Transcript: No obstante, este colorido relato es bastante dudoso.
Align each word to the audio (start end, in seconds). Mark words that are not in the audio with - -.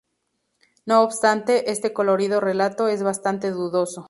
No 0.87 1.03
obstante, 1.03 1.69
este 1.71 1.93
colorido 1.93 2.39
relato 2.39 2.87
es 2.87 3.03
bastante 3.03 3.51
dudoso. 3.51 3.99